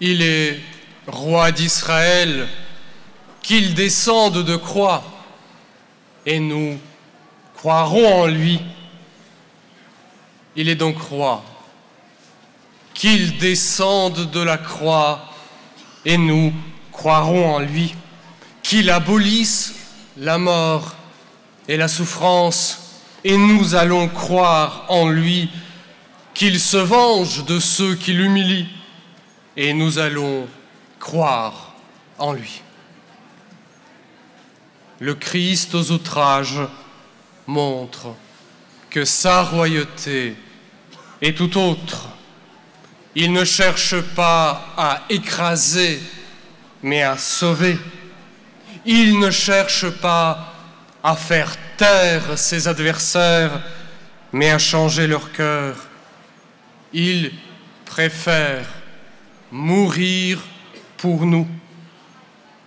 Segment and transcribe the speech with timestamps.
[0.00, 0.60] Il est
[1.06, 2.48] roi d'Israël,
[3.42, 5.02] qu'il descende de croix,
[6.26, 6.78] et nous
[7.54, 8.60] croirons en lui.
[10.56, 11.44] Il est donc roi,
[12.92, 15.32] qu'il descende de la croix,
[16.04, 16.52] et nous
[16.92, 17.94] croirons en lui,
[18.62, 19.74] qu'il abolisse
[20.16, 20.94] la mort
[21.68, 25.48] et la souffrance, et nous allons croire en lui,
[26.34, 28.68] qu'il se venge de ceux qui l'humilient
[29.56, 30.46] et nous allons
[30.98, 31.74] croire
[32.18, 32.62] en lui.
[35.00, 36.60] Le Christ aux outrages
[37.46, 38.14] montre
[38.90, 40.36] que sa royauté
[41.20, 42.08] est tout autre.
[43.14, 46.00] Il ne cherche pas à écraser,
[46.82, 47.78] mais à sauver.
[48.84, 50.54] Il ne cherche pas
[51.02, 53.62] à faire taire ses adversaires,
[54.32, 55.76] mais à changer leur cœur.
[56.92, 57.32] Il
[57.84, 58.66] préfère
[59.50, 60.40] mourir
[60.96, 61.46] pour nous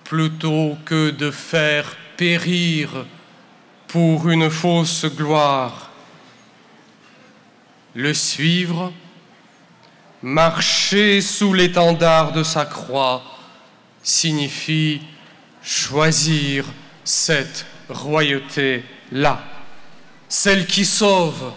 [0.03, 3.05] plutôt que de faire périr
[3.87, 5.91] pour une fausse gloire.
[7.95, 8.93] Le suivre,
[10.21, 13.23] marcher sous l'étendard de sa croix,
[14.01, 15.01] signifie
[15.61, 16.65] choisir
[17.03, 19.43] cette royauté-là,
[20.27, 21.51] celle qui sauve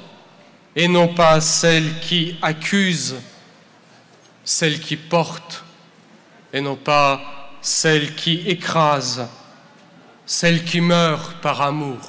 [0.75, 3.17] et non pas celle qui accuse
[4.45, 5.65] celle qui porte
[6.53, 7.21] et non pas
[7.61, 9.27] celle qui écrase,
[10.27, 12.01] celle qui meurt par amour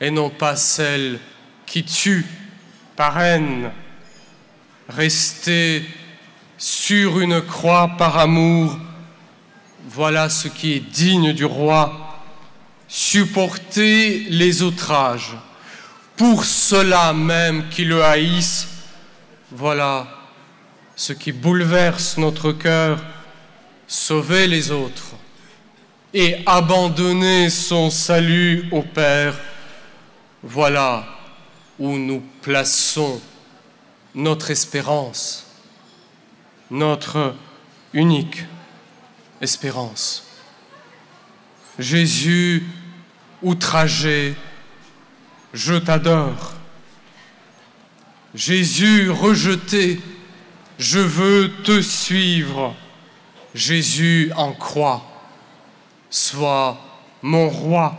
[0.00, 1.18] et non pas celle
[1.66, 2.26] qui tue
[2.96, 3.70] par haine.
[4.88, 5.84] Rester
[6.58, 8.78] sur une croix par amour,
[9.88, 12.00] voilà ce qui est digne du roi.
[12.86, 15.36] Supporter les outrages,
[16.16, 18.68] pour cela même qui le haïssent,
[19.50, 20.06] voilà
[20.96, 23.02] ce qui bouleverse notre cœur,
[23.86, 25.14] sauver les autres
[26.12, 29.34] et abandonner son salut au Père,
[30.42, 31.06] voilà
[31.78, 33.20] où nous plaçons
[34.14, 35.46] notre espérance,
[36.70, 37.34] notre
[37.92, 38.44] unique
[39.40, 40.24] espérance.
[41.78, 42.64] Jésus,
[43.42, 44.34] outragé,
[45.52, 46.52] je t'adore.
[48.34, 50.00] Jésus, rejeté,
[50.78, 52.74] je veux te suivre.
[53.54, 55.02] Jésus en croix.
[56.10, 56.76] Sois
[57.22, 57.96] mon roi,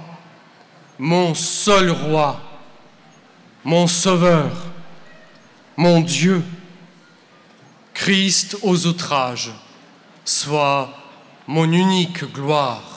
[1.00, 2.40] mon seul roi,
[3.64, 4.52] mon sauveur,
[5.76, 6.44] mon Dieu.
[7.94, 9.54] Christ aux outrages,
[10.24, 10.94] sois
[11.48, 12.95] mon unique gloire.